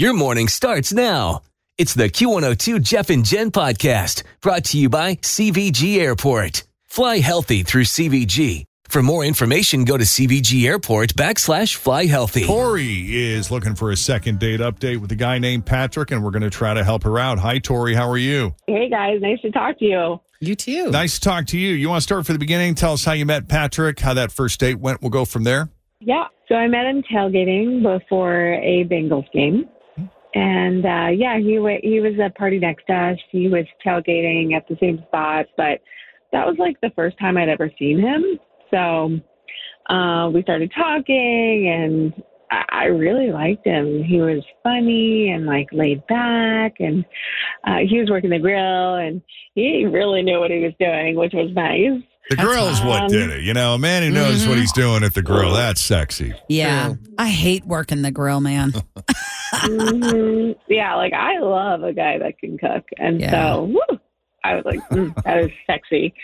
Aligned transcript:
Your 0.00 0.14
morning 0.14 0.48
starts 0.48 0.94
now. 0.94 1.42
It's 1.76 1.92
the 1.92 2.08
Q102 2.08 2.80
Jeff 2.82 3.10
and 3.10 3.22
Jen 3.22 3.50
podcast 3.50 4.22
brought 4.40 4.64
to 4.64 4.78
you 4.78 4.88
by 4.88 5.16
CVG 5.16 5.98
Airport. 5.98 6.64
Fly 6.86 7.18
healthy 7.18 7.62
through 7.64 7.84
CVG. 7.84 8.64
For 8.88 9.02
more 9.02 9.26
information, 9.26 9.84
go 9.84 9.98
to 9.98 10.04
CVG 10.04 10.64
Airport 10.64 11.12
backslash 11.16 11.74
fly 11.74 12.06
healthy. 12.06 12.46
Tori 12.46 13.14
is 13.14 13.50
looking 13.50 13.74
for 13.74 13.90
a 13.90 13.96
second 13.98 14.38
date 14.38 14.60
update 14.60 15.02
with 15.02 15.12
a 15.12 15.16
guy 15.16 15.38
named 15.38 15.66
Patrick, 15.66 16.12
and 16.12 16.24
we're 16.24 16.30
going 16.30 16.44
to 16.44 16.48
try 16.48 16.72
to 16.72 16.82
help 16.82 17.02
her 17.02 17.18
out. 17.18 17.38
Hi, 17.38 17.58
Tori. 17.58 17.94
How 17.94 18.08
are 18.08 18.16
you? 18.16 18.54
Hey 18.66 18.88
guys, 18.88 19.20
nice 19.20 19.42
to 19.42 19.50
talk 19.50 19.78
to 19.80 19.84
you. 19.84 20.18
You 20.40 20.54
too. 20.54 20.90
Nice 20.90 21.16
to 21.16 21.20
talk 21.20 21.44
to 21.48 21.58
you. 21.58 21.74
You 21.74 21.90
want 21.90 21.98
to 21.98 22.04
start 22.04 22.24
from 22.24 22.36
the 22.36 22.38
beginning? 22.38 22.74
Tell 22.74 22.94
us 22.94 23.04
how 23.04 23.12
you 23.12 23.26
met 23.26 23.48
Patrick, 23.48 24.00
how 24.00 24.14
that 24.14 24.32
first 24.32 24.60
date 24.60 24.78
went. 24.80 25.02
We'll 25.02 25.10
go 25.10 25.26
from 25.26 25.44
there. 25.44 25.68
Yeah, 26.00 26.24
so 26.48 26.54
I 26.54 26.68
met 26.68 26.86
him 26.86 27.02
tailgating 27.02 27.82
before 27.82 28.54
a 28.54 28.86
Bengals 28.90 29.30
game, 29.34 29.68
and 30.34 30.84
uh, 30.84 31.08
yeah, 31.12 31.38
he 31.38 31.58
wa- 31.58 31.80
he 31.82 32.00
was 32.00 32.14
a 32.24 32.30
party 32.38 32.58
next 32.58 32.86
to 32.86 32.94
us. 32.94 33.18
He 33.30 33.48
was 33.48 33.64
tailgating 33.84 34.54
at 34.54 34.66
the 34.68 34.76
same 34.80 35.02
spot, 35.08 35.46
but 35.56 35.80
that 36.32 36.46
was 36.46 36.56
like 36.58 36.80
the 36.80 36.90
first 36.94 37.18
time 37.18 37.36
I'd 37.36 37.48
ever 37.48 37.70
seen 37.78 37.98
him. 37.98 38.24
So 38.70 39.92
uh, 39.92 40.30
we 40.30 40.42
started 40.42 40.72
talking, 40.76 41.68
and 41.68 42.22
I, 42.50 42.64
I 42.70 42.84
really 42.84 43.32
liked 43.32 43.66
him. 43.66 44.04
He 44.04 44.20
was 44.20 44.44
funny 44.62 45.30
and 45.30 45.46
like 45.46 45.68
laid 45.72 46.06
back, 46.06 46.74
and 46.78 47.04
uh, 47.66 47.78
he 47.88 47.98
was 47.98 48.08
working 48.08 48.30
the 48.30 48.38
grill, 48.38 48.94
and 48.94 49.20
he 49.54 49.84
really 49.86 50.22
knew 50.22 50.38
what 50.38 50.50
he 50.52 50.60
was 50.60 50.72
doing, 50.78 51.16
which 51.16 51.32
was 51.32 51.50
nice. 51.54 52.00
The 52.28 52.36
grill's 52.36 52.80
what 52.82 53.08
did 53.08 53.30
it. 53.30 53.42
You 53.42 53.54
know, 53.54 53.74
a 53.74 53.78
man 53.78 54.04
who 54.04 54.10
knows 54.10 54.46
what 54.46 54.56
he's 54.56 54.70
doing 54.72 55.02
at 55.02 55.14
the 55.14 55.22
grill, 55.22 55.54
that's 55.54 55.80
sexy. 55.80 56.32
Yeah. 56.48 56.94
I 57.18 57.28
hate 57.28 57.64
working 57.64 58.02
the 58.02 58.12
grill, 58.12 58.40
man. 58.40 58.72
hmm 59.52 60.52
Yeah, 60.68 60.94
like 60.96 61.12
I 61.12 61.38
love 61.38 61.82
a 61.82 61.92
guy 61.92 62.18
that 62.18 62.38
can 62.38 62.58
cook, 62.58 62.84
and 62.98 63.20
Yeah. 63.20 63.30
so 63.54 63.62
woo, 63.64 63.98
I 64.44 64.54
was 64.54 64.64
like, 64.64 64.80
mm, 64.90 65.14
that 65.24 65.38
is 65.38 65.50
sexy. 65.66 66.14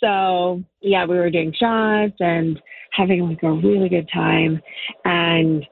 So 0.00 0.62
yeah, 0.80 1.04
we 1.06 1.16
were 1.16 1.30
doing 1.30 1.52
shots 1.52 2.16
and 2.20 2.60
having 2.92 3.28
like 3.28 3.42
a 3.42 3.52
really 3.52 3.88
good 3.88 4.08
time, 4.12 4.60
and 5.04 5.66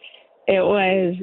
it 0.46 0.60
was 0.60 1.14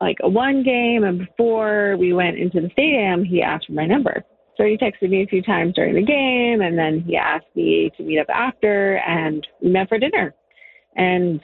like 0.00 0.18
a 0.22 0.28
one 0.28 0.62
game. 0.62 1.04
And 1.04 1.18
before 1.18 1.96
we 1.98 2.12
went 2.12 2.38
into 2.38 2.60
the 2.60 2.70
stadium, 2.72 3.24
he 3.24 3.42
asked 3.42 3.66
for 3.66 3.72
my 3.72 3.86
number. 3.86 4.24
So 4.56 4.64
he 4.64 4.76
texted 4.76 5.08
me 5.08 5.22
a 5.22 5.26
few 5.26 5.42
times 5.42 5.74
during 5.74 5.94
the 5.94 6.02
game, 6.02 6.60
and 6.60 6.78
then 6.78 7.00
he 7.06 7.16
asked 7.16 7.46
me 7.54 7.90
to 7.96 8.02
meet 8.02 8.18
up 8.18 8.28
after, 8.28 8.96
and 8.98 9.46
we 9.62 9.70
met 9.70 9.88
for 9.88 9.98
dinner. 9.98 10.34
And 10.94 11.40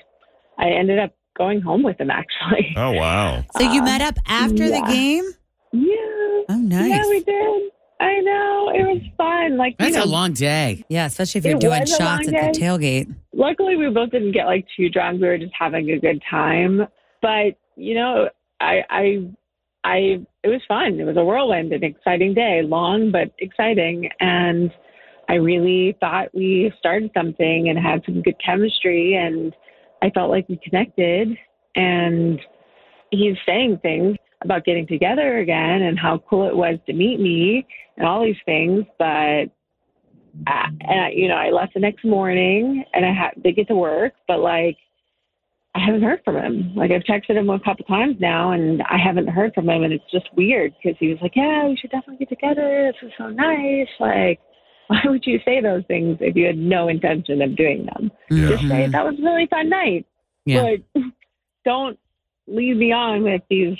I 0.59 0.69
ended 0.69 0.99
up 0.99 1.13
going 1.39 1.61
home 1.63 1.83
with 1.83 2.01
him 2.01 2.11
actually. 2.11 2.75
Oh, 2.77 2.93
wow. 2.93 3.45
So 3.57 3.73
you 3.73 3.83
met 3.83 4.01
up 4.01 4.19
after 4.27 4.65
yeah. 4.65 4.81
the 4.81 4.93
game? 4.93 5.25
Yeah. 5.73 5.95
Oh, 6.51 6.61
nice. 6.61 6.91
Yeah, 6.91 7.09
we 7.09 7.21
did. 7.21 7.71
I 8.01 8.21
know. 8.21 8.71
It 8.75 8.83
was 8.83 9.03
fun. 9.17 9.57
Like 9.57 9.73
you 9.79 9.87
That's 9.87 9.97
know, 9.97 10.05
a 10.05 10.13
long 10.13 10.33
day. 10.33 10.85
Yeah, 10.89 11.07
especially 11.07 11.41
if 11.41 11.45
you're 11.45 11.59
doing 11.59 11.85
shots 11.87 12.27
long 12.27 12.35
at 12.35 12.53
the 12.55 12.61
tailgate. 12.61 13.13
luckily 13.33 13.77
we 13.77 13.89
both 13.91 14.11
didn't 14.11 14.33
get 14.33 14.47
like 14.47 14.67
too 14.77 14.89
drunk. 14.89 15.21
We 15.21 15.29
were 15.29 15.39
just 15.39 15.53
having 15.59 15.91
a 15.91 15.99
good 15.99 16.23
time. 16.31 16.83
But, 17.21 17.57
you 17.77 17.95
know, 17.95 18.29
I 18.61 18.83
I 18.91 19.31
I 19.85 19.97
it 20.45 20.49
was 20.49 20.61
fun. 20.69 21.01
It 21.01 21.05
was 21.05 21.17
a 21.17 21.25
whirlwind, 21.25 21.73
an 21.73 21.83
exciting 21.83 22.35
day, 22.35 22.63
long 22.63 23.11
but 23.11 23.33
exciting. 23.39 24.09
And 24.21 24.71
I 25.29 25.35
really 25.35 25.97
thought 26.01 26.35
we 26.35 26.73
started 26.79 27.11
something 27.15 27.69
and 27.69 27.79
had 27.79 28.03
some 28.07 28.23
good 28.23 28.37
chemistry 28.45 29.15
and 29.15 29.55
I 30.03 30.11
felt 30.11 30.31
like 30.31 30.49
we 30.49 30.59
connected 30.63 31.37
and 31.75 32.41
he's 33.11 33.37
saying 33.47 33.79
things 33.83 34.17
about 34.43 34.65
getting 34.65 34.87
together 34.87 35.39
again 35.39 35.83
and 35.83 35.99
how 35.99 36.23
cool 36.29 36.49
it 36.49 36.57
was 36.57 36.79
to 36.87 36.93
meet 36.93 37.21
me 37.21 37.67
and 37.97 38.07
all 38.07 38.25
these 38.25 38.37
things, 38.47 38.85
but 38.99 39.47
uh, 40.47 40.69
and 40.81 41.01
I, 41.01 41.11
you 41.13 41.29
know, 41.29 41.35
I 41.35 41.51
left 41.51 41.75
the 41.75 41.81
next 41.81 42.05
morning 42.05 42.85
and 42.95 43.05
I 43.05 43.13
had 43.13 43.43
to 43.43 43.53
get 43.53 43.67
to 43.69 43.75
work, 43.75 44.13
but 44.29 44.39
like 44.41 44.77
I 45.75 45.85
haven't 45.85 46.03
heard 46.03 46.21
from 46.25 46.37
him. 46.37 46.75
Like 46.75 46.91
I've 46.91 47.03
texted 47.03 47.37
him 47.37 47.51
a 47.51 47.61
couple 47.61 47.85
times 47.87 48.17
now 48.21 48.53
and 48.53 48.83
I 48.83 48.99
haven't 48.99 49.29
heard 49.29 49.53
from 49.55 49.69
him 49.69 49.83
and 49.83 49.93
it's 49.93 50.11
just 50.13 50.27
weird 50.37 50.75
because 50.77 50.97
he 50.99 51.09
was 51.09 51.19
like, 51.21 51.37
"Yeah, 51.37 51.67
we 51.69 51.77
should 51.77 51.91
definitely 51.91 52.25
get 52.25 52.29
together. 52.29 52.93
This 52.93 53.09
is 53.09 53.15
so 53.19 53.29
nice." 53.29 53.89
Like, 54.01 54.41
why 54.99 55.01
would 55.07 55.25
you 55.27 55.39
say 55.45 55.61
those 55.61 55.85
things 55.87 56.19
if 56.21 56.35
you 56.37 56.47
had 56.47 56.59
no 56.59 56.89
intention 56.89 57.41
of 57.43 57.57
doing 57.57 57.87
them? 57.87 58.11
Yeah. 58.31 58.49
Just 58.51 58.69
say 58.69 58.87
that 58.89 59.05
was 59.05 59.19
a 59.19 59.23
really 59.23 59.47
fun 59.47 59.69
night, 59.69 60.07
Yeah. 60.45 60.77
but 60.95 61.03
don't 61.65 61.99
lead 62.47 62.77
me 62.77 62.93
on 62.93 63.23
with 63.23 63.43
these. 63.49 63.77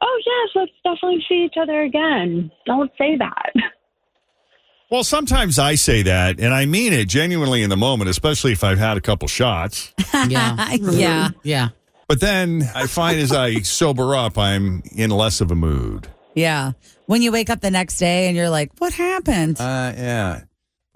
Oh 0.00 0.20
yes, 0.26 0.50
let's 0.54 0.72
definitely 0.84 1.24
see 1.28 1.44
each 1.46 1.56
other 1.60 1.82
again. 1.82 2.50
Don't 2.66 2.90
say 2.98 3.16
that. 3.16 3.52
Well, 4.90 5.04
sometimes 5.04 5.58
I 5.58 5.74
say 5.74 6.00
that, 6.04 6.40
and 6.40 6.54
I 6.54 6.64
mean 6.64 6.94
it 6.94 7.08
genuinely 7.08 7.62
in 7.62 7.68
the 7.68 7.76
moment, 7.76 8.08
especially 8.08 8.52
if 8.52 8.64
I've 8.64 8.78
had 8.78 8.96
a 8.96 9.02
couple 9.02 9.28
shots. 9.28 9.92
Yeah. 10.14 10.74
yeah. 10.80 11.28
Yeah. 11.42 11.68
But 12.08 12.20
then 12.22 12.62
I 12.74 12.86
find 12.86 13.20
as 13.20 13.30
I 13.30 13.60
sober 13.60 14.16
up, 14.16 14.38
I'm 14.38 14.82
in 14.96 15.10
less 15.10 15.42
of 15.42 15.50
a 15.50 15.54
mood. 15.54 16.08
Yeah. 16.34 16.72
When 17.04 17.20
you 17.20 17.30
wake 17.32 17.50
up 17.50 17.60
the 17.60 17.70
next 17.70 17.98
day 17.98 18.28
and 18.28 18.36
you're 18.36 18.48
like, 18.48 18.70
what 18.78 18.94
happened? 18.94 19.60
Uh, 19.60 19.92
yeah. 19.94 20.40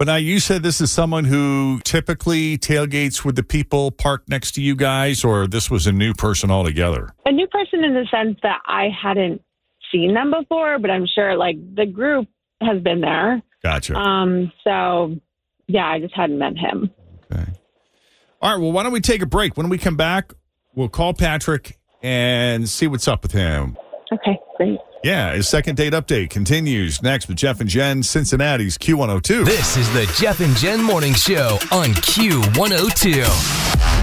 But 0.03 0.11
now 0.11 0.15
you 0.17 0.41
said 0.41 0.63
this 0.63 0.81
is 0.81 0.91
someone 0.91 1.23
who 1.23 1.79
typically 1.85 2.57
tailgates 2.57 3.23
with 3.23 3.37
the 3.37 3.41
people 3.41 3.89
parked 3.89 4.27
next 4.27 4.51
to 4.55 4.61
you 4.61 4.75
guys, 4.75 5.23
or 5.23 5.47
this 5.47 5.71
was 5.71 5.87
a 5.87 5.93
new 5.93 6.13
person 6.13 6.51
altogether? 6.51 7.15
a 7.25 7.31
new 7.31 7.47
person 7.47 7.85
in 7.85 7.93
the 7.93 8.05
sense 8.11 8.37
that 8.43 8.59
I 8.65 8.89
hadn't 8.89 9.41
seen 9.93 10.13
them 10.13 10.31
before, 10.37 10.77
but 10.77 10.91
I'm 10.91 11.05
sure 11.07 11.37
like 11.37 11.55
the 11.73 11.85
group 11.85 12.27
has 12.59 12.81
been 12.81 12.99
there. 12.99 13.41
Gotcha. 13.63 13.95
Um, 13.95 14.51
so 14.65 15.15
yeah, 15.67 15.87
I 15.87 16.01
just 16.01 16.13
hadn't 16.13 16.37
met 16.37 16.57
him. 16.57 16.91
Okay. 17.31 17.53
All 18.41 18.51
right. 18.51 18.61
Well, 18.61 18.73
why 18.73 18.83
don't 18.83 18.91
we 18.91 18.99
take 18.99 19.21
a 19.21 19.25
break? 19.25 19.55
When 19.55 19.69
we 19.69 19.77
come 19.77 19.95
back, 19.95 20.33
we'll 20.75 20.89
call 20.89 21.13
Patrick 21.13 21.79
and 22.01 22.67
see 22.67 22.87
what's 22.87 23.07
up 23.07 23.23
with 23.23 23.31
him. 23.31 23.77
Okay, 24.11 24.37
great. 24.57 24.79
Yeah, 25.03 25.33
his 25.33 25.49
second 25.49 25.75
date 25.75 25.91
update 25.91 26.29
continues 26.29 27.03
next 27.03 27.27
with 27.27 27.35
Jeff 27.35 27.59
and 27.59 27.69
Jen, 27.69 28.03
Cincinnati's 28.03 28.77
Q102. 28.77 29.43
This 29.43 29.75
is 29.75 29.91
the 29.91 30.05
Jeff 30.17 30.39
and 30.39 30.55
Jen 30.55 30.81
Morning 30.81 31.13
Show 31.13 31.59
on 31.73 31.89
Q102. 31.89 34.02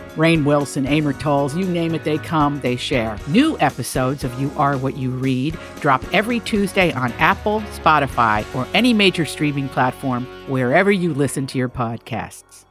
Rainn 0.15 0.43
Wilson, 0.43 0.85
Amor 0.85 1.13
Towles, 1.13 1.55
you 1.55 1.65
name 1.65 1.95
it, 1.95 2.03
they 2.03 2.17
come, 2.17 2.59
they 2.61 2.75
share. 2.75 3.17
New 3.27 3.57
episodes 3.59 4.23
of 4.23 4.39
You 4.39 4.51
Are 4.57 4.77
What 4.77 4.97
You 4.97 5.11
Read 5.11 5.57
drop 5.79 6.03
every 6.13 6.39
Tuesday 6.41 6.91
on 6.93 7.11
Apple, 7.13 7.61
Spotify, 7.73 8.45
or 8.55 8.67
any 8.73 8.93
major 8.93 9.25
streaming 9.25 9.69
platform 9.69 10.25
wherever 10.49 10.91
you 10.91 11.13
listen 11.13 11.47
to 11.47 11.57
your 11.57 11.69
podcasts. 11.69 12.65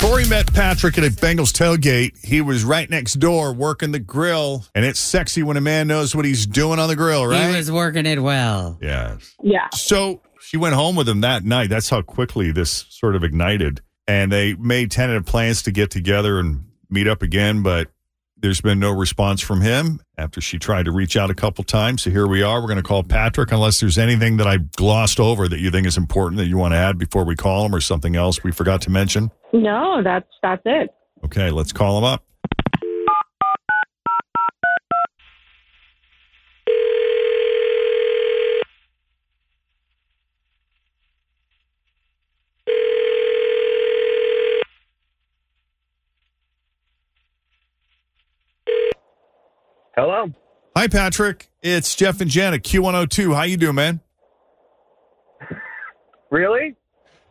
Corey 0.00 0.26
met 0.28 0.52
Patrick 0.54 0.96
at 0.96 1.04
a 1.04 1.08
Bengals 1.10 1.52
tailgate. 1.52 2.24
He 2.24 2.40
was 2.40 2.64
right 2.64 2.88
next 2.88 3.14
door 3.14 3.52
working 3.52 3.90
the 3.90 3.98
grill, 3.98 4.64
and 4.74 4.84
it's 4.84 5.00
sexy 5.00 5.42
when 5.42 5.56
a 5.56 5.60
man 5.60 5.88
knows 5.88 6.14
what 6.14 6.24
he's 6.24 6.46
doing 6.46 6.78
on 6.78 6.88
the 6.88 6.94
grill, 6.96 7.26
right? 7.26 7.50
He 7.50 7.56
was 7.56 7.70
working 7.70 8.06
it 8.06 8.22
well. 8.22 8.78
yes. 8.80 9.34
Yeah. 9.42 9.68
So 9.74 10.22
she 10.40 10.56
went 10.56 10.76
home 10.76 10.94
with 10.94 11.08
him 11.08 11.20
that 11.22 11.44
night. 11.44 11.68
That's 11.68 11.90
how 11.90 12.02
quickly 12.02 12.52
this 12.52 12.86
sort 12.88 13.16
of 13.16 13.24
ignited. 13.24 13.80
And 14.08 14.32
they 14.32 14.54
made 14.54 14.90
tentative 14.90 15.26
plans 15.26 15.62
to 15.64 15.70
get 15.70 15.90
together 15.90 16.40
and 16.40 16.64
meet 16.90 17.06
up 17.06 17.22
again, 17.22 17.62
but 17.62 17.88
there's 18.40 18.60
been 18.60 18.78
no 18.78 18.90
response 18.90 19.40
from 19.40 19.60
him 19.60 20.00
after 20.16 20.40
she 20.40 20.58
tried 20.58 20.84
to 20.84 20.92
reach 20.92 21.16
out 21.16 21.30
a 21.30 21.34
couple 21.34 21.62
times. 21.64 22.02
So 22.02 22.10
here 22.10 22.26
we 22.26 22.42
are. 22.42 22.60
We're 22.60 22.68
going 22.68 22.78
to 22.78 22.82
call 22.82 23.02
Patrick 23.02 23.52
unless 23.52 23.80
there's 23.80 23.98
anything 23.98 24.38
that 24.38 24.46
I 24.46 24.58
glossed 24.76 25.20
over 25.20 25.48
that 25.48 25.60
you 25.60 25.70
think 25.70 25.86
is 25.86 25.96
important 25.96 26.38
that 26.38 26.46
you 26.46 26.56
want 26.56 26.72
to 26.72 26.78
add 26.78 26.98
before 26.98 27.24
we 27.24 27.36
call 27.36 27.66
him 27.66 27.74
or 27.74 27.80
something 27.80 28.16
else 28.16 28.42
we 28.42 28.50
forgot 28.52 28.80
to 28.82 28.90
mention. 28.90 29.30
No, 29.52 30.02
that's 30.02 30.28
that's 30.42 30.62
it. 30.64 30.90
Okay, 31.24 31.50
let's 31.50 31.72
call 31.72 31.98
him 31.98 32.04
up. 32.04 32.24
Hi, 50.78 50.86
Patrick. 50.86 51.50
It's 51.60 51.96
Jeff 51.96 52.20
and 52.20 52.30
Jen 52.30 52.54
at 52.54 52.62
Q102. 52.62 53.34
How 53.34 53.42
you 53.42 53.56
doing, 53.56 53.74
man? 53.74 53.98
Really? 56.30 56.76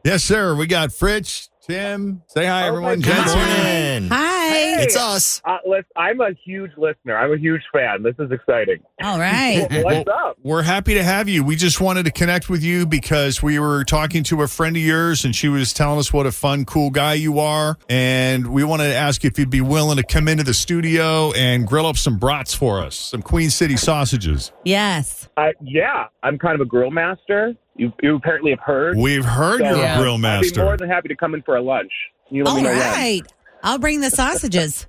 Yes, 0.03 0.25
sir. 0.25 0.53
We 0.53 0.67
got 0.67 0.89
Fritch, 0.89 1.47
Tim. 1.65 2.23
Say 2.27 2.45
hi, 2.45 2.65
Oh, 2.65 2.67
everyone. 2.67 2.99
my 2.99 3.05
Jen's 3.05 3.33
God. 3.33 3.37
here. 3.37 4.09
Hi. 4.11 4.36
Hey. 4.57 4.87
us. 4.97 5.41
Uh, 5.45 5.57
listen, 5.65 5.85
I'm 5.95 6.21
a 6.21 6.31
huge 6.43 6.71
listener. 6.77 7.17
I'm 7.17 7.31
a 7.33 7.37
huge 7.37 7.61
fan. 7.73 8.03
This 8.03 8.15
is 8.19 8.31
exciting. 8.31 8.77
All 9.03 9.19
right. 9.19 9.67
What's 9.83 10.09
up? 10.09 10.37
We're 10.43 10.63
happy 10.63 10.93
to 10.95 11.03
have 11.03 11.27
you. 11.29 11.43
We 11.43 11.55
just 11.55 11.79
wanted 11.81 12.05
to 12.05 12.11
connect 12.11 12.49
with 12.49 12.63
you 12.63 12.85
because 12.85 13.41
we 13.43 13.59
were 13.59 13.83
talking 13.83 14.23
to 14.23 14.41
a 14.41 14.47
friend 14.47 14.75
of 14.75 14.81
yours 14.81 15.25
and 15.25 15.35
she 15.35 15.47
was 15.49 15.73
telling 15.73 15.99
us 15.99 16.11
what 16.11 16.25
a 16.25 16.31
fun, 16.31 16.65
cool 16.65 16.89
guy 16.89 17.13
you 17.13 17.39
are. 17.39 17.77
And 17.89 18.47
we 18.47 18.63
wanted 18.63 18.89
to 18.89 18.95
ask 18.95 19.23
you 19.23 19.29
if 19.29 19.37
you'd 19.37 19.49
be 19.49 19.61
willing 19.61 19.97
to 19.97 20.03
come 20.03 20.27
into 20.27 20.43
the 20.43 20.53
studio 20.53 21.31
and 21.33 21.67
grill 21.67 21.85
up 21.85 21.97
some 21.97 22.17
brats 22.17 22.53
for 22.53 22.79
us, 22.81 22.95
some 22.95 23.21
Queen 23.21 23.49
City 23.49 23.77
sausages. 23.77 24.51
Yes. 24.65 25.29
Uh, 25.37 25.49
yeah, 25.61 26.07
I'm 26.23 26.37
kind 26.39 26.55
of 26.55 26.61
a 26.61 26.65
grill 26.65 26.91
master. 26.91 27.53
You, 27.75 27.93
you 28.01 28.15
apparently 28.15 28.51
have 28.51 28.59
heard. 28.61 28.97
We've 28.97 29.23
heard 29.25 29.59
So, 29.59 29.67
you're 29.69 29.77
Yeah. 29.77 29.97
a 29.97 30.01
grill 30.01 30.17
master. 30.17 30.47
I'd 30.47 30.55
be 30.55 30.61
more 30.63 30.77
than 30.77 30.89
happy 30.89 31.09
to 31.09 31.15
come 31.15 31.35
in 31.35 31.43
for 31.43 31.55
a 31.57 31.61
lunch. 31.61 31.91
You 32.29 32.43
let 32.43 32.49
All 32.51 32.57
me 32.57 32.63
know 32.63 32.69
when. 32.71 32.79
right. 32.79 33.21
I'll 33.63 33.79
bring 33.79 34.01
the 34.01 34.09
sausages. 34.09 34.85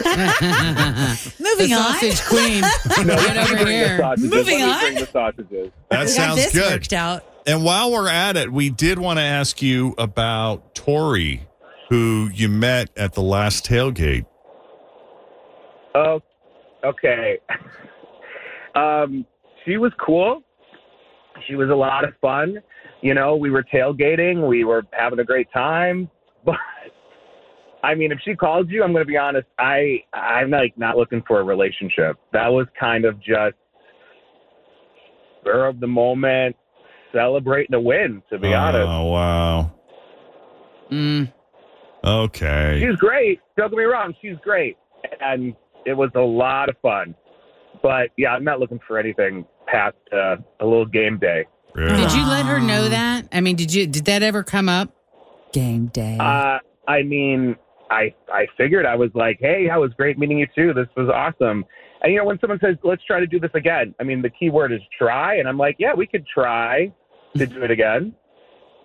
Moving 0.00 1.68
the 1.70 1.74
on. 1.76 1.94
sausage 2.00 2.22
queen. 2.24 2.62
No, 3.06 3.14
Get 3.16 3.34
you 3.34 3.40
over 3.42 3.54
bring 3.54 3.64
the 3.66 3.70
here. 3.72 3.98
sausages. 3.98 4.30
Moving 4.30 4.60
Let 4.60 4.66
me 4.66 4.72
on. 4.72 4.80
Bring 4.80 4.94
the 4.94 5.06
sausages. 5.06 5.72
that 5.90 6.00
we 6.00 6.04
got 6.06 6.08
sounds 6.08 6.36
this 6.36 6.52
good. 6.52 6.72
worked 6.72 6.92
out. 6.92 7.24
And 7.46 7.64
while 7.64 7.90
we're 7.92 8.08
at 8.08 8.36
it, 8.36 8.52
we 8.52 8.70
did 8.70 8.98
want 8.98 9.18
to 9.18 9.22
ask 9.24 9.62
you 9.62 9.94
about 9.98 10.74
Tori, 10.74 11.42
who 11.88 12.28
you 12.32 12.48
met 12.48 12.90
at 12.96 13.14
the 13.14 13.22
last 13.22 13.64
tailgate. 13.66 14.26
Oh, 15.94 16.20
okay. 16.84 17.38
um, 18.74 19.24
she 19.64 19.76
was 19.78 19.92
cool. 20.04 20.42
She 21.46 21.54
was 21.54 21.70
a 21.70 21.74
lot 21.74 22.04
of 22.04 22.14
fun. 22.20 22.58
You 23.00 23.14
know, 23.14 23.36
we 23.36 23.50
were 23.50 23.62
tailgating. 23.62 24.46
We 24.48 24.64
were 24.64 24.82
having 24.92 25.18
a 25.18 25.24
great 25.24 25.50
time. 25.52 26.08
But 26.44 26.56
I 27.82 27.94
mean, 27.94 28.10
if 28.12 28.18
she 28.24 28.34
calls 28.34 28.66
you, 28.68 28.82
I'm 28.82 28.92
going 28.92 29.04
to 29.04 29.08
be 29.08 29.16
honest. 29.16 29.46
I 29.58 30.02
I'm 30.12 30.50
like 30.50 30.76
not 30.76 30.96
looking 30.96 31.22
for 31.26 31.40
a 31.40 31.44
relationship. 31.44 32.16
That 32.32 32.48
was 32.48 32.66
kind 32.78 33.04
of 33.04 33.18
just 33.20 33.54
spur 35.40 35.66
of 35.66 35.80
the 35.80 35.86
moment, 35.86 36.56
celebrating 37.12 37.74
a 37.74 37.80
win. 37.80 38.22
To 38.30 38.38
be 38.38 38.52
honest, 38.54 38.86
Oh, 38.88 39.04
wow. 39.04 39.72
Mm. 40.90 41.32
Okay. 42.04 42.80
she's 42.84 42.96
great. 42.98 43.40
Don't 43.56 43.70
get 43.70 43.76
me 43.76 43.84
wrong, 43.84 44.14
she's 44.22 44.36
great, 44.42 44.76
and 45.20 45.54
it 45.84 45.92
was 45.94 46.10
a 46.14 46.20
lot 46.20 46.68
of 46.68 46.76
fun. 46.80 47.14
But 47.82 48.10
yeah, 48.16 48.30
I'm 48.30 48.44
not 48.44 48.60
looking 48.60 48.80
for 48.86 48.98
anything 48.98 49.44
past 49.66 49.96
uh, 50.12 50.36
a 50.60 50.64
little 50.64 50.86
game 50.86 51.18
day. 51.18 51.44
Really? 51.74 51.96
Did 51.96 52.12
you 52.12 52.26
let 52.26 52.46
her 52.46 52.58
know 52.58 52.88
that? 52.88 53.28
I 53.30 53.40
mean, 53.40 53.54
did 53.56 53.72
you? 53.72 53.86
Did 53.86 54.06
that 54.06 54.22
ever 54.22 54.42
come 54.42 54.68
up? 54.68 54.90
Game 55.52 55.86
day. 55.86 56.16
Uh, 56.18 56.58
I 56.88 57.02
mean, 57.02 57.56
I 57.90 58.14
I 58.32 58.46
figured 58.56 58.86
I 58.86 58.96
was 58.96 59.10
like, 59.14 59.38
hey, 59.40 59.66
that 59.68 59.80
was 59.80 59.92
great 59.96 60.18
meeting 60.18 60.38
you 60.38 60.46
too. 60.54 60.72
This 60.72 60.88
was 60.96 61.08
awesome. 61.08 61.64
And 62.02 62.12
you 62.12 62.18
know, 62.18 62.24
when 62.24 62.38
someone 62.38 62.60
says, 62.60 62.76
let's 62.84 63.04
try 63.04 63.20
to 63.20 63.26
do 63.26 63.40
this 63.40 63.50
again, 63.54 63.94
I 64.00 64.04
mean, 64.04 64.22
the 64.22 64.30
key 64.30 64.50
word 64.50 64.72
is 64.72 64.80
try, 64.96 65.36
and 65.36 65.48
I'm 65.48 65.58
like, 65.58 65.76
yeah, 65.78 65.94
we 65.94 66.06
could 66.06 66.26
try 66.26 66.92
to 67.36 67.46
do 67.46 67.62
it 67.62 67.70
again. 67.70 68.14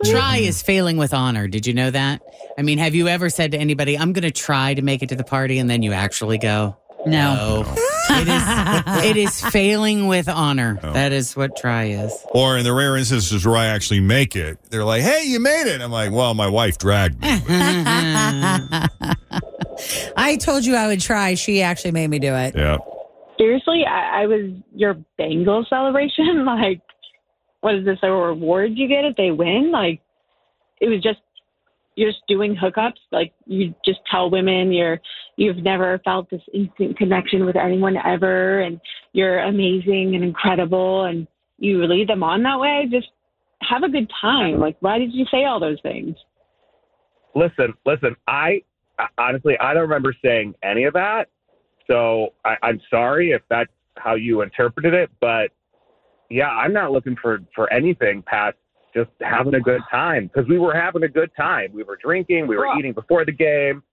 Try 0.03 0.38
is 0.38 0.61
failing 0.61 0.97
with 0.97 1.13
honor. 1.13 1.47
Did 1.47 1.65
you 1.65 1.73
know 1.73 1.89
that? 1.89 2.21
I 2.57 2.61
mean, 2.61 2.77
have 2.77 2.94
you 2.94 3.07
ever 3.07 3.29
said 3.29 3.51
to 3.53 3.57
anybody, 3.57 3.97
"I'm 3.97 4.11
going 4.11 4.23
to 4.23 4.31
try 4.31 4.73
to 4.73 4.81
make 4.81 5.01
it 5.01 5.09
to 5.09 5.15
the 5.15 5.23
party," 5.23 5.59
and 5.59 5.69
then 5.69 5.81
you 5.81 5.94
actually 5.94 6.38
go? 6.38 6.75
No. 7.05 7.63
No. 7.63 7.75
it 8.09 8.27
is. 8.27 8.44
It 9.03 9.17
is 9.17 9.41
failing 9.41 10.07
with 10.07 10.27
honor. 10.29 10.79
Oh. 10.81 10.94
That 10.94 11.11
is 11.11 11.35
what 11.35 11.55
try 11.57 11.85
is. 11.85 12.13
Or 12.31 12.57
in 12.57 12.63
the 12.63 12.73
rare 12.73 12.95
instances 12.97 13.45
where 13.45 13.57
I 13.57 13.65
actually 13.67 14.00
make 14.00 14.35
it, 14.35 14.57
they're 14.69 14.85
like, 14.85 15.01
hey, 15.01 15.23
you 15.25 15.39
made 15.39 15.67
it. 15.67 15.81
I'm 15.81 15.91
like, 15.91 16.11
well, 16.11 16.33
my 16.33 16.47
wife 16.47 16.77
dragged 16.77 17.21
me. 17.21 17.27
I 20.16 20.37
told 20.39 20.66
you 20.66 20.75
I 20.75 20.87
would 20.87 21.01
try. 21.01 21.33
She 21.35 21.61
actually 21.61 21.92
made 21.92 22.09
me 22.09 22.19
do 22.19 22.33
it. 22.33 22.56
yeah. 22.56 22.78
Seriously, 23.37 23.83
I, 23.85 24.23
I 24.23 24.25
was 24.28 24.51
your 24.75 24.95
Bengal 25.18 25.66
celebration. 25.69 26.45
Like, 26.54 26.81
what 27.61 27.75
is 27.75 27.85
this? 27.85 27.97
A 28.04 28.11
reward 28.11 28.71
you 28.75 28.87
get 28.87 29.06
if 29.06 29.16
they 29.16 29.31
win? 29.31 29.71
Like, 29.71 30.01
it 30.80 30.87
was 30.87 31.01
just 31.01 31.19
you're 31.95 32.12
just 32.12 32.23
doing 32.28 32.56
hookups. 32.56 33.00
Like, 33.12 33.33
you 33.45 33.73
just 33.85 34.00
tell 34.09 34.30
women 34.30 34.71
you're 34.71 35.00
you've 35.35 35.57
never 35.57 36.00
felt 36.06 36.30
this 36.30 36.42
instant 36.54 36.97
connection 36.97 37.45
with 37.45 37.56
anyone 37.56 37.97
ever, 38.06 38.62
and 38.62 38.80
you're 39.14 39.40
amazing 39.40 40.14
and 40.16 40.23
incredible, 40.23 41.06
and 41.06 41.28
you 41.57 41.85
lead 41.85 42.09
them 42.09 42.23
on 42.23 42.44
that 42.44 42.59
way. 42.59 42.88
Just 42.92 43.09
have 43.62 43.83
a 43.83 43.90
good 43.90 44.09
time. 44.19 44.59
Like, 44.59 44.78
why 44.80 45.00
did 45.00 45.14
you 45.14 45.26
say 45.31 45.45
all 45.45 45.59
those 45.59 45.81
things? 45.81 46.16
Listen, 47.35 47.73
listen. 47.85 48.16
I 48.28 48.62
honestly, 49.18 49.57
I 49.59 49.73
don't 49.73 49.83
remember 49.83 50.14
saying 50.23 50.54
any 50.64 50.83
of 50.83 50.94
that. 50.94 51.30
So 51.90 52.33
I, 52.45 52.56
I'm 52.62 52.80
sorry 52.90 53.31
if 53.31 53.42
that's 53.50 53.71
how 53.97 54.16
you 54.16 54.42
interpreted 54.42 54.94
it, 54.94 55.09
but 55.19 55.52
yeah, 56.30 56.50
I'm 56.50 56.73
not 56.73 56.92
looking 56.92 57.16
for 57.21 57.40
for 57.56 57.71
anything 57.71 58.23
past 58.26 58.57
just 58.94 59.09
having 59.21 59.56
a 59.56 59.59
good 59.62 59.81
time 59.92 60.28
because 60.33 60.47
we 60.50 60.59
were 60.59 60.73
having 60.73 61.04
a 61.04 61.07
good 61.09 61.31
time. 61.35 61.71
We 61.73 61.83
were 61.83 61.97
drinking, 62.02 62.47
we 62.47 62.56
were 62.57 62.68
Well- 62.68 62.78
eating 62.80 62.94
before 62.94 63.26
the 63.26 63.31
game. 63.31 63.83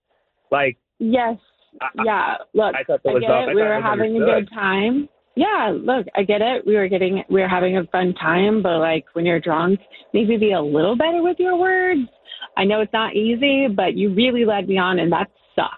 Like, 0.51 0.77
Yes. 0.99 1.37
I- 1.81 1.85
I- 1.97 2.03
Yeah. 2.03 2.35
Look, 2.53 2.75
I 2.75 2.83
thought 2.83 3.01
that 3.03 3.15
I 3.15 3.19
get 3.19 3.29
up. 3.31 3.35
I 3.47 3.51
it. 3.51 3.55
We 3.55 3.61
were 3.61 3.73
it 3.73 3.77
was 3.77 3.83
having 3.83 4.15
a 4.21 4.25
good 4.25 4.49
time. 4.53 5.09
Yeah, 5.35 5.71
look, 5.73 6.07
I 6.13 6.23
get 6.23 6.41
it. 6.41 6.67
We 6.67 6.75
were 6.75 6.89
getting, 6.89 7.23
we 7.29 7.39
were 7.39 7.47
having 7.47 7.77
a 7.77 7.85
fun 7.85 8.13
time, 8.15 8.61
but 8.61 8.79
like 8.79 9.05
when 9.13 9.25
you're 9.25 9.39
drunk, 9.39 9.79
maybe 10.13 10.35
be 10.35 10.51
a 10.51 10.61
little 10.61 10.97
better 10.97 11.23
with 11.23 11.39
your 11.39 11.55
words. 11.57 12.01
I 12.57 12.65
know 12.65 12.81
it's 12.81 12.91
not 12.91 13.15
easy, 13.15 13.67
but 13.69 13.95
you 13.95 14.13
really 14.13 14.43
led 14.43 14.67
me 14.67 14.77
on, 14.77 14.99
and 14.99 15.09
that 15.13 15.29
sucks. 15.55 15.77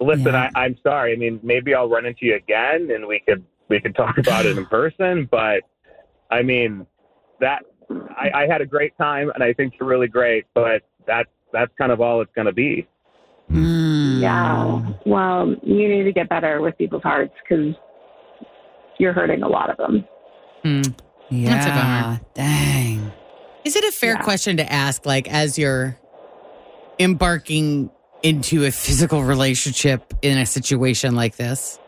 listen, 0.00 0.26
Yeah. 0.32 0.48
I, 0.54 0.60
I'm 0.64 0.76
sorry. 0.82 1.12
I 1.12 1.16
mean, 1.16 1.40
maybe 1.42 1.74
I'll 1.74 1.88
run 1.88 2.06
into 2.06 2.24
you 2.26 2.36
again, 2.36 2.88
and 2.92 3.06
we 3.06 3.20
could 3.26 3.44
we 3.68 3.80
could 3.80 3.94
talk 3.96 4.18
about 4.18 4.46
it 4.46 4.56
in 4.56 4.66
person. 4.66 5.26
But 5.30 5.62
I 6.30 6.42
mean, 6.42 6.86
that 7.40 7.62
I, 8.16 8.42
I 8.42 8.46
had 8.46 8.60
a 8.60 8.66
great 8.66 8.96
time, 8.96 9.30
and 9.34 9.42
I 9.42 9.52
think 9.52 9.74
you're 9.78 9.88
really 9.88 10.08
great. 10.08 10.46
But 10.54 10.82
that's 11.06 11.28
that's 11.52 11.72
kind 11.78 11.90
of 11.92 12.00
all 12.00 12.20
it's 12.20 12.32
going 12.34 12.46
to 12.46 12.52
be. 12.52 12.86
Mm. 13.50 14.20
Yeah. 14.20 14.92
Well, 15.06 15.54
you 15.62 15.88
need 15.88 16.04
to 16.04 16.12
get 16.12 16.28
better 16.28 16.60
with 16.60 16.78
people's 16.78 17.02
hearts 17.02 17.34
because 17.42 17.74
you're 18.98 19.12
hurting 19.12 19.42
a 19.42 19.48
lot 19.48 19.70
of 19.70 19.76
them. 19.76 20.04
Mm. 20.64 20.94
Yeah. 21.30 21.48
That's 21.50 21.66
a 21.66 21.70
bummer. 21.70 22.20
Dang. 22.34 23.12
Is 23.64 23.74
it 23.76 23.84
a 23.84 23.92
fair 23.92 24.12
Yeah. 24.14 24.22
question 24.22 24.56
to 24.58 24.72
ask, 24.72 25.04
like, 25.04 25.28
as 25.28 25.58
you're 25.58 25.98
embarking 26.98 27.90
into 28.22 28.64
a 28.64 28.70
physical 28.70 29.24
relationship 29.24 30.12
in 30.22 30.38
a 30.38 30.46
situation 30.46 31.14
like 31.14 31.36
this? 31.36 31.78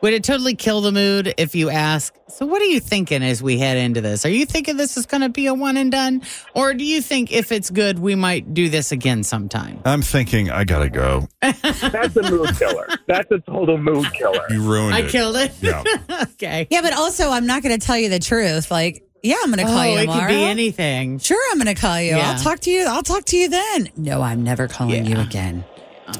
Would 0.00 0.12
it 0.12 0.22
totally 0.22 0.54
kill 0.54 0.80
the 0.80 0.92
mood 0.92 1.34
if 1.38 1.56
you 1.56 1.70
ask, 1.70 2.14
So, 2.28 2.46
what 2.46 2.62
are 2.62 2.66
you 2.66 2.78
thinking 2.78 3.24
as 3.24 3.42
we 3.42 3.58
head 3.58 3.76
into 3.76 4.00
this? 4.00 4.24
Are 4.24 4.30
you 4.30 4.46
thinking 4.46 4.76
this 4.76 4.96
is 4.96 5.06
going 5.06 5.22
to 5.22 5.28
be 5.28 5.46
a 5.46 5.54
one 5.54 5.76
and 5.76 5.90
done? 5.90 6.22
Or 6.54 6.72
do 6.72 6.84
you 6.84 7.02
think 7.02 7.32
if 7.32 7.50
it's 7.50 7.68
good, 7.68 7.98
we 7.98 8.14
might 8.14 8.54
do 8.54 8.68
this 8.68 8.92
again 8.92 9.24
sometime? 9.24 9.80
I'm 9.84 10.02
thinking 10.02 10.50
I 10.50 10.62
gotta 10.62 10.88
go. 10.88 11.26
That's 11.42 12.16
a 12.16 12.30
mood 12.30 12.56
killer. 12.56 12.86
That's 13.08 13.30
a 13.32 13.40
total 13.40 13.76
mood 13.78 14.06
killer. 14.12 14.44
You 14.50 14.62
ruined 14.62 14.94
I 14.94 15.00
it. 15.00 15.04
I 15.06 15.08
killed 15.08 15.36
it. 15.36 15.52
Yeah. 15.60 15.82
okay. 16.34 16.68
Yeah, 16.70 16.82
but 16.82 16.92
also, 16.92 17.30
I'm 17.30 17.46
not 17.46 17.62
going 17.64 17.78
to 17.78 17.84
tell 17.84 17.98
you 17.98 18.08
the 18.08 18.20
truth. 18.20 18.70
Like, 18.70 19.02
yeah, 19.22 19.36
I'm 19.42 19.52
going 19.52 19.66
to 19.66 19.72
call 19.72 19.80
oh, 19.80 19.84
you 19.84 19.98
it 19.98 20.00
tomorrow. 20.02 20.20
could 20.20 20.28
be 20.28 20.42
anything. 20.44 21.18
Sure, 21.18 21.42
I'm 21.50 21.58
going 21.58 21.74
to 21.74 21.80
call 21.80 22.00
you. 22.00 22.16
Yeah. 22.16 22.30
I'll 22.30 22.38
talk 22.38 22.60
to 22.60 22.70
you. 22.70 22.86
I'll 22.86 23.02
talk 23.02 23.24
to 23.26 23.36
you 23.36 23.48
then. 23.48 23.88
No, 23.96 24.22
I'm 24.22 24.44
never 24.44 24.68
calling 24.68 25.06
you 25.06 25.18
again. 25.18 25.64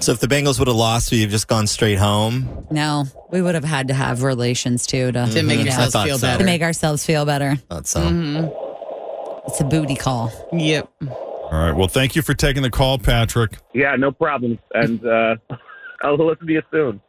So 0.01 0.13
if 0.13 0.21
the 0.21 0.27
Bengals 0.27 0.59
would 0.59 0.69
have 0.69 0.77
lost, 0.77 1.11
would 1.11 1.17
you 1.17 1.23
have 1.23 1.31
just 1.31 1.49
gone 1.49 1.67
straight 1.67 1.99
home? 1.99 2.67
No, 2.71 3.05
we 3.31 3.41
would 3.43 3.55
have 3.55 3.65
had 3.65 3.89
to 3.89 3.95
have 3.95 4.23
relations 4.23 4.87
too 4.87 5.11
to, 5.13 5.27
To 5.27 5.43
make 5.43 5.59
you 5.59 5.65
know, 5.65 5.71
yourselves 5.73 5.95
feel 6.05 6.19
so. 6.19 6.27
better. 6.27 6.39
to 6.41 6.45
make 6.45 6.63
ourselves 6.63 7.05
feel 7.05 7.25
better. 7.25 7.57
Thought 7.57 7.87
so. 7.87 8.01
Mm-hmm. 8.01 9.45
It's 9.49 9.61
a 9.61 9.65
booty 9.65 9.97
call. 9.97 10.31
Yep. 10.53 10.89
All 11.03 11.51
right. 11.53 11.73
Well, 11.73 11.89
thank 11.89 12.15
you 12.15 12.23
for 12.23 12.35
taking 12.35 12.63
the 12.63 12.71
call, 12.71 12.99
Patrick. 12.99 13.59
Yeah, 13.75 13.97
no 13.97 14.13
problem. 14.13 14.59
And 14.75 15.05
uh, 15.07 15.37
I'll 16.03 16.17
listen 16.27 16.47
to 16.47 16.53
you 16.53 16.63
soon. 16.71 17.01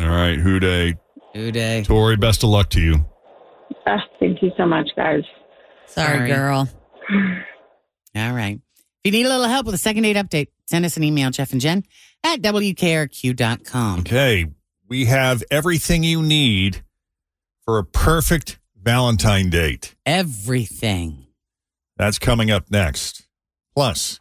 All 0.00 0.08
right. 0.08 0.36
Who 0.38 0.58
Dey? 0.58 0.94
Good 1.34 1.54
day. 1.54 1.84
Tori, 1.84 2.16
best 2.16 2.42
of 2.42 2.48
luck 2.50 2.68
to 2.70 2.80
you. 2.80 3.04
Ah, 3.86 3.98
thank 4.18 4.42
you 4.42 4.50
so 4.56 4.66
much, 4.66 4.88
guys. 4.96 5.22
Sorry, 5.86 6.16
Sorry. 6.18 6.28
girl. 6.28 6.68
All 8.16 8.32
right. 8.32 8.60
If 9.04 9.12
you 9.12 9.12
need 9.12 9.26
a 9.26 9.28
little 9.28 9.46
help 9.46 9.66
with 9.66 9.74
a 9.74 9.78
second 9.78 10.02
date 10.04 10.16
update, 10.16 10.48
send 10.66 10.84
us 10.84 10.96
an 10.96 11.04
email, 11.04 11.30
Jeff 11.30 11.52
and 11.52 11.60
Jen 11.60 11.84
at 12.22 12.40
WKRQ.com. 12.40 14.00
Okay. 14.00 14.46
We 14.88 15.06
have 15.06 15.42
everything 15.50 16.04
you 16.04 16.22
need 16.22 16.82
for 17.64 17.78
a 17.78 17.84
perfect 17.84 18.58
Valentine 18.82 19.48
date. 19.48 19.94
Everything. 20.04 21.26
That's 21.96 22.18
coming 22.18 22.50
up 22.50 22.70
next. 22.70 23.26
Plus, 23.74 24.20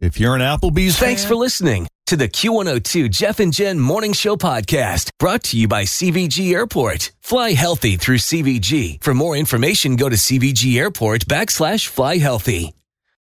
if 0.00 0.18
you're 0.18 0.34
an 0.34 0.40
Applebee's 0.40 0.98
Thanks 0.98 1.22
fan, 1.22 1.28
for 1.28 1.34
listening 1.36 1.86
to 2.06 2.16
the 2.16 2.28
Q102 2.28 3.10
Jeff 3.10 3.38
and 3.40 3.52
Jen 3.52 3.78
Morning 3.78 4.14
Show 4.14 4.36
podcast 4.36 5.10
brought 5.18 5.44
to 5.44 5.58
you 5.58 5.68
by 5.68 5.84
CVG 5.84 6.52
Airport. 6.54 7.12
Fly 7.20 7.52
healthy 7.52 7.96
through 7.96 8.18
CVG. 8.18 9.02
For 9.04 9.12
more 9.12 9.36
information, 9.36 9.96
go 9.96 10.08
to 10.08 10.16
CVG 10.16 10.76
Airport 10.78 11.26
backslash 11.26 11.86
fly 11.86 12.16
healthy. 12.16 12.72